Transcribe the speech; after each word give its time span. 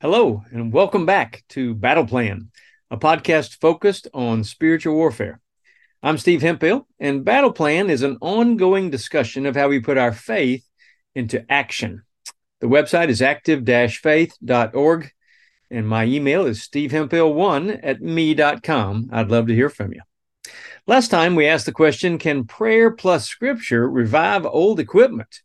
Hello, 0.00 0.44
and 0.52 0.72
welcome 0.72 1.06
back 1.06 1.42
to 1.48 1.74
Battle 1.74 2.06
Plan, 2.06 2.52
a 2.88 2.96
podcast 2.96 3.60
focused 3.60 4.06
on 4.14 4.44
spiritual 4.44 4.94
warfare. 4.94 5.40
I'm 6.04 6.18
Steve 6.18 6.40
Hemphill, 6.40 6.86
and 7.00 7.24
Battle 7.24 7.50
Plan 7.50 7.90
is 7.90 8.02
an 8.02 8.16
ongoing 8.20 8.90
discussion 8.90 9.44
of 9.44 9.56
how 9.56 9.66
we 9.66 9.80
put 9.80 9.98
our 9.98 10.12
faith 10.12 10.64
into 11.16 11.44
action. 11.50 12.04
The 12.60 12.68
website 12.68 13.08
is 13.08 13.20
active 13.20 13.66
faith.org, 13.66 15.10
and 15.68 15.88
my 15.88 16.04
email 16.04 16.46
is 16.46 16.60
stevehemphill1 16.60 17.80
at 17.82 18.00
me.com. 18.00 19.10
I'd 19.10 19.32
love 19.32 19.48
to 19.48 19.54
hear 19.56 19.68
from 19.68 19.92
you. 19.92 20.02
Last 20.86 21.08
time 21.08 21.34
we 21.34 21.48
asked 21.48 21.66
the 21.66 21.72
question 21.72 22.18
Can 22.18 22.44
prayer 22.44 22.92
plus 22.92 23.26
scripture 23.26 23.90
revive 23.90 24.46
old 24.46 24.78
equipment? 24.78 25.40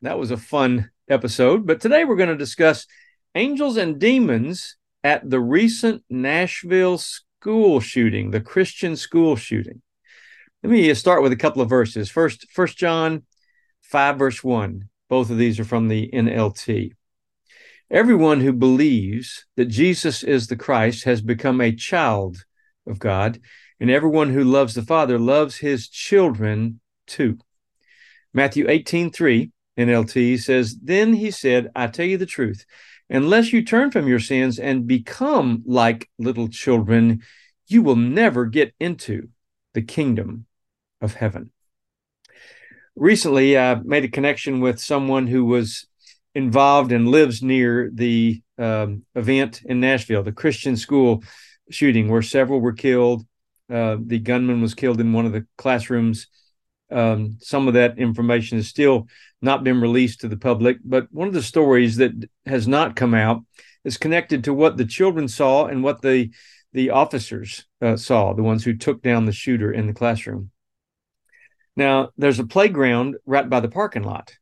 That 0.00 0.18
was 0.18 0.30
a 0.30 0.38
fun 0.38 0.90
episode, 1.06 1.66
but 1.66 1.82
today 1.82 2.06
we're 2.06 2.16
going 2.16 2.30
to 2.30 2.36
discuss 2.36 2.86
Angels 3.34 3.76
and 3.76 3.98
Demons 4.00 4.76
at 5.04 5.28
the 5.28 5.40
recent 5.40 6.02
Nashville 6.10 6.98
school 6.98 7.78
shooting, 7.78 8.30
the 8.30 8.40
Christian 8.40 8.96
school 8.96 9.36
shooting. 9.36 9.82
Let 10.62 10.70
me 10.70 10.92
start 10.94 11.22
with 11.22 11.30
a 11.30 11.36
couple 11.36 11.62
of 11.62 11.68
verses. 11.68 12.10
First, 12.10 12.50
First 12.50 12.76
John 12.76 13.22
5, 13.82 14.18
verse 14.18 14.42
1. 14.42 14.88
Both 15.08 15.30
of 15.30 15.38
these 15.38 15.60
are 15.60 15.64
from 15.64 15.88
the 15.88 16.10
NLT. 16.12 16.92
Everyone 17.88 18.40
who 18.40 18.52
believes 18.52 19.46
that 19.56 19.66
Jesus 19.66 20.22
is 20.22 20.48
the 20.48 20.56
Christ 20.56 21.04
has 21.04 21.22
become 21.22 21.60
a 21.60 21.74
child 21.74 22.44
of 22.86 22.98
God, 22.98 23.40
and 23.78 23.90
everyone 23.90 24.30
who 24.30 24.44
loves 24.44 24.74
the 24.74 24.82
Father 24.82 25.18
loves 25.18 25.58
his 25.58 25.88
children 25.88 26.80
too. 27.06 27.38
Matthew 28.34 28.68
18, 28.68 29.10
3, 29.10 29.50
NLT 29.78 30.40
says, 30.40 30.76
Then 30.82 31.14
he 31.14 31.30
said, 31.30 31.70
I 31.74 31.86
tell 31.86 32.06
you 32.06 32.18
the 32.18 32.26
truth 32.26 32.64
Unless 33.10 33.52
you 33.52 33.64
turn 33.64 33.90
from 33.90 34.06
your 34.06 34.20
sins 34.20 34.60
and 34.60 34.86
become 34.86 35.64
like 35.66 36.08
little 36.18 36.48
children, 36.48 37.22
you 37.66 37.82
will 37.82 37.96
never 37.96 38.46
get 38.46 38.72
into 38.78 39.28
the 39.74 39.82
kingdom 39.82 40.46
of 41.00 41.14
heaven. 41.14 41.50
Recently, 42.94 43.58
I 43.58 43.74
made 43.74 44.04
a 44.04 44.08
connection 44.08 44.60
with 44.60 44.78
someone 44.80 45.26
who 45.26 45.44
was 45.44 45.86
involved 46.34 46.92
and 46.92 47.08
lives 47.08 47.42
near 47.42 47.90
the 47.92 48.42
um, 48.58 49.04
event 49.16 49.62
in 49.64 49.80
Nashville, 49.80 50.22
the 50.22 50.32
Christian 50.32 50.76
school 50.76 51.24
shooting, 51.70 52.08
where 52.08 52.22
several 52.22 52.60
were 52.60 52.72
killed. 52.72 53.26
Uh, 53.68 53.96
the 54.04 54.18
gunman 54.20 54.60
was 54.60 54.74
killed 54.74 55.00
in 55.00 55.12
one 55.12 55.26
of 55.26 55.32
the 55.32 55.46
classrooms. 55.58 56.28
Um, 56.90 57.36
some 57.40 57.68
of 57.68 57.74
that 57.74 57.98
information 57.98 58.58
has 58.58 58.68
still 58.68 59.06
not 59.42 59.64
been 59.64 59.80
released 59.80 60.20
to 60.20 60.28
the 60.28 60.36
public. 60.36 60.78
But 60.84 61.06
one 61.10 61.28
of 61.28 61.34
the 61.34 61.42
stories 61.42 61.96
that 61.96 62.12
has 62.46 62.66
not 62.66 62.96
come 62.96 63.14
out 63.14 63.42
is 63.84 63.96
connected 63.96 64.44
to 64.44 64.54
what 64.54 64.76
the 64.76 64.84
children 64.84 65.28
saw 65.28 65.66
and 65.66 65.82
what 65.82 66.02
the 66.02 66.30
the 66.72 66.90
officers 66.90 67.66
uh, 67.82 67.96
saw, 67.96 68.32
the 68.32 68.44
ones 68.44 68.64
who 68.64 68.76
took 68.76 69.02
down 69.02 69.26
the 69.26 69.32
shooter 69.32 69.72
in 69.72 69.88
the 69.88 69.92
classroom. 69.92 70.52
Now, 71.76 72.10
there's 72.16 72.38
a 72.38 72.46
playground 72.46 73.16
right 73.26 73.48
by 73.48 73.58
the 73.60 73.68
parking 73.68 74.04
lot. 74.04 74.36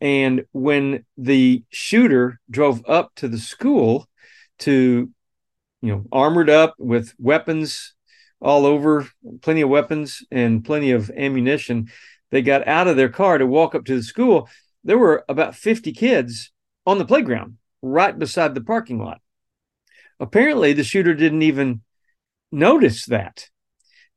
And 0.00 0.44
when 0.52 1.06
the 1.16 1.64
shooter 1.70 2.40
drove 2.50 2.82
up 2.86 3.12
to 3.16 3.28
the 3.28 3.38
school 3.38 4.06
to, 4.60 5.10
you 5.80 5.88
know, 5.90 6.04
armored 6.12 6.50
up 6.50 6.74
with 6.78 7.14
weapons 7.18 7.94
all 8.40 8.66
over, 8.66 9.08
plenty 9.40 9.62
of 9.62 9.68
weapons 9.68 10.22
and 10.30 10.64
plenty 10.64 10.90
of 10.90 11.10
ammunition, 11.10 11.88
they 12.30 12.42
got 12.42 12.66
out 12.66 12.88
of 12.88 12.96
their 12.96 13.08
car 13.08 13.38
to 13.38 13.46
walk 13.46 13.74
up 13.74 13.84
to 13.86 13.96
the 13.96 14.02
school, 14.02 14.48
there 14.84 14.98
were 14.98 15.24
about 15.28 15.54
50 15.54 15.92
kids 15.92 16.52
on 16.86 16.98
the 16.98 17.04
playground 17.04 17.58
right 17.82 18.16
beside 18.16 18.54
the 18.54 18.60
parking 18.60 18.98
lot. 18.98 19.20
Apparently, 20.18 20.72
the 20.72 20.84
shooter 20.84 21.14
didn't 21.14 21.42
even 21.42 21.82
notice 22.50 23.06
that. 23.06 23.48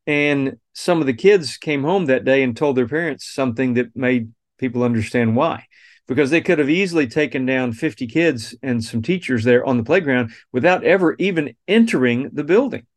And 0.08 0.58
some 0.74 1.02
of 1.02 1.08
the 1.08 1.14
kids 1.14 1.58
came 1.58 1.84
home 1.84 2.06
that 2.06 2.26
day 2.26 2.42
and 2.42 2.56
told 2.56 2.78
their 2.78 2.88
parents 2.88 3.32
something 3.32 3.74
that 3.76 3.96
made 3.96 4.32
people 4.58 4.84
understand 4.84 5.36
why. 5.36 5.66
Because 6.08 6.32
they 6.32 6.42
could 6.42 6.58
have 6.58 6.70
easily 6.70 7.06
taken 7.06 7.46
down 7.46 7.74
50 7.74 8.08
kids 8.08 8.56
and 8.64 8.84
some 8.84 9.02
teachers 9.02 9.44
there 9.44 9.64
on 9.66 9.78
the 9.78 9.84
playground 9.84 10.32
without 10.52 10.84
ever 10.84 11.16
even 11.20 11.56
entering 11.68 12.30
the 12.34 12.44
building. 12.44 12.88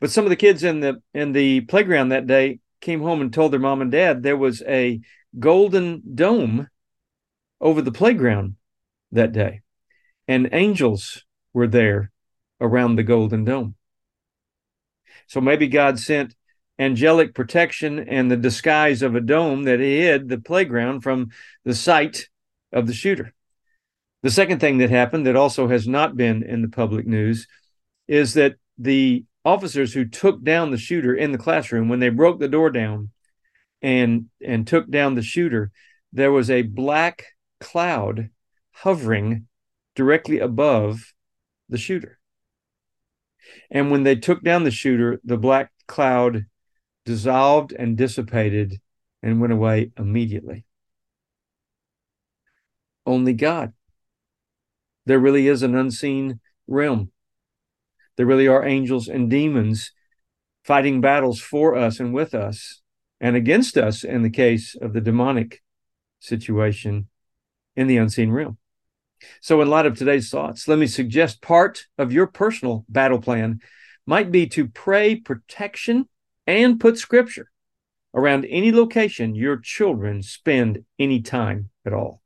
But 0.00 0.10
some 0.10 0.24
of 0.24 0.30
the 0.30 0.36
kids 0.36 0.62
in 0.62 0.80
the 0.80 1.02
in 1.14 1.32
the 1.32 1.62
playground 1.62 2.10
that 2.10 2.26
day 2.26 2.60
came 2.80 3.00
home 3.00 3.20
and 3.20 3.32
told 3.32 3.52
their 3.52 3.60
mom 3.60 3.80
and 3.80 3.90
dad 3.90 4.22
there 4.22 4.36
was 4.36 4.62
a 4.62 5.00
golden 5.38 6.02
dome 6.14 6.68
over 7.60 7.80
the 7.80 7.92
playground 7.92 8.56
that 9.12 9.32
day, 9.32 9.62
and 10.28 10.48
angels 10.52 11.24
were 11.52 11.66
there 11.66 12.12
around 12.60 12.96
the 12.96 13.02
golden 13.02 13.44
dome. 13.44 13.74
So 15.26 15.40
maybe 15.40 15.68
God 15.68 15.98
sent 15.98 16.34
angelic 16.78 17.34
protection 17.34 17.98
and 17.98 18.30
the 18.30 18.36
disguise 18.36 19.02
of 19.02 19.14
a 19.14 19.20
dome 19.20 19.64
that 19.64 19.80
hid 19.80 20.28
the 20.28 20.38
playground 20.38 21.00
from 21.00 21.30
the 21.64 21.74
sight 21.74 22.28
of 22.72 22.86
the 22.86 22.92
shooter. 22.92 23.32
The 24.22 24.30
second 24.30 24.60
thing 24.60 24.78
that 24.78 24.90
happened 24.90 25.26
that 25.26 25.36
also 25.36 25.68
has 25.68 25.88
not 25.88 26.16
been 26.16 26.42
in 26.42 26.62
the 26.62 26.68
public 26.68 27.06
news 27.06 27.46
is 28.08 28.34
that 28.34 28.56
the 28.78 29.24
officers 29.46 29.94
who 29.94 30.04
took 30.04 30.42
down 30.42 30.72
the 30.72 30.76
shooter 30.76 31.14
in 31.14 31.30
the 31.30 31.38
classroom 31.38 31.88
when 31.88 32.00
they 32.00 32.08
broke 32.08 32.40
the 32.40 32.48
door 32.48 32.68
down 32.68 33.10
and 33.80 34.26
and 34.44 34.66
took 34.66 34.90
down 34.90 35.14
the 35.14 35.22
shooter 35.22 35.70
there 36.12 36.32
was 36.32 36.50
a 36.50 36.62
black 36.62 37.26
cloud 37.60 38.30
hovering 38.72 39.46
directly 39.94 40.38
above 40.38 41.12
the 41.68 41.78
shooter. 41.78 42.18
And 43.70 43.90
when 43.90 44.02
they 44.02 44.16
took 44.16 44.42
down 44.42 44.64
the 44.64 44.70
shooter 44.70 45.20
the 45.24 45.36
black 45.36 45.70
cloud 45.86 46.46
dissolved 47.04 47.72
and 47.72 47.96
dissipated 47.96 48.80
and 49.22 49.40
went 49.40 49.52
away 49.52 49.92
immediately. 49.96 50.64
Only 53.04 53.32
god. 53.32 53.72
There 55.04 55.20
really 55.20 55.46
is 55.46 55.62
an 55.62 55.76
unseen 55.76 56.40
realm 56.66 57.12
there 58.16 58.26
really 58.26 58.48
are 58.48 58.64
angels 58.64 59.08
and 59.08 59.30
demons 59.30 59.92
fighting 60.64 61.00
battles 61.00 61.40
for 61.40 61.76
us 61.76 62.00
and 62.00 62.12
with 62.12 62.34
us 62.34 62.82
and 63.20 63.36
against 63.36 63.76
us 63.76 64.04
in 64.04 64.22
the 64.22 64.30
case 64.30 64.74
of 64.80 64.92
the 64.92 65.00
demonic 65.00 65.62
situation 66.18 67.08
in 67.76 67.86
the 67.86 67.96
unseen 67.96 68.30
realm. 68.30 68.58
So, 69.40 69.60
in 69.62 69.68
light 69.68 69.86
of 69.86 69.96
today's 69.96 70.28
thoughts, 70.28 70.68
let 70.68 70.78
me 70.78 70.86
suggest 70.86 71.40
part 71.40 71.86
of 71.96 72.12
your 72.12 72.26
personal 72.26 72.84
battle 72.88 73.20
plan 73.20 73.60
might 74.06 74.30
be 74.30 74.46
to 74.48 74.68
pray 74.68 75.16
protection 75.16 76.08
and 76.46 76.78
put 76.78 76.98
scripture 76.98 77.50
around 78.14 78.44
any 78.46 78.72
location 78.72 79.34
your 79.34 79.56
children 79.56 80.22
spend 80.22 80.84
any 80.98 81.20
time 81.20 81.70
at 81.84 81.92
all. 81.92 82.22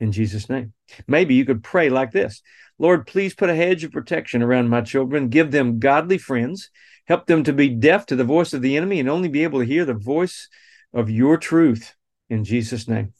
In 0.00 0.12
Jesus' 0.12 0.48
name. 0.48 0.72
Maybe 1.06 1.34
you 1.34 1.44
could 1.44 1.62
pray 1.62 1.90
like 1.90 2.12
this 2.12 2.42
Lord, 2.78 3.06
please 3.06 3.34
put 3.34 3.50
a 3.50 3.54
hedge 3.54 3.82
of 3.84 3.92
protection 3.92 4.42
around 4.42 4.68
my 4.68 4.80
children. 4.80 5.28
Give 5.28 5.50
them 5.50 5.78
godly 5.78 6.18
friends. 6.18 6.70
Help 7.06 7.26
them 7.26 7.42
to 7.44 7.52
be 7.52 7.68
deaf 7.68 8.06
to 8.06 8.16
the 8.16 8.24
voice 8.24 8.52
of 8.52 8.62
the 8.62 8.76
enemy 8.76 9.00
and 9.00 9.08
only 9.08 9.28
be 9.28 9.42
able 9.42 9.60
to 9.60 9.66
hear 9.66 9.84
the 9.84 9.94
voice 9.94 10.48
of 10.92 11.10
your 11.10 11.36
truth 11.36 11.94
in 12.28 12.44
Jesus' 12.44 12.86
name. 12.86 13.14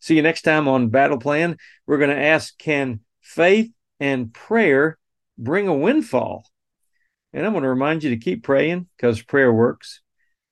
See 0.00 0.16
you 0.16 0.22
next 0.22 0.42
time 0.42 0.68
on 0.68 0.88
Battle 0.88 1.18
Plan. 1.18 1.56
We're 1.86 1.98
going 1.98 2.10
to 2.10 2.22
ask 2.22 2.56
Can 2.58 3.00
faith 3.20 3.70
and 4.00 4.32
prayer 4.34 4.98
bring 5.38 5.68
a 5.68 5.74
windfall? 5.74 6.46
And 7.32 7.44
I'm 7.44 7.52
going 7.52 7.62
to 7.62 7.68
remind 7.68 8.04
you 8.04 8.10
to 8.10 8.16
keep 8.16 8.42
praying 8.42 8.86
because 8.96 9.22
prayer 9.22 9.52
works. 9.52 10.00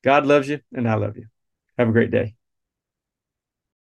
God 0.03 0.27
loves 0.27 0.49
you, 0.49 0.61
and 0.73 0.89
I 0.89 0.95
love 0.95 1.17
you. 1.17 1.27
Have 1.79 1.89
a 1.89 1.93
great 1.93 2.11
day. 2.11 2.35